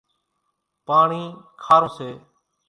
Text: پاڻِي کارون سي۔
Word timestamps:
پاڻِي 0.85 1.23
کارون 1.63 1.89
سي۔ 1.95 2.09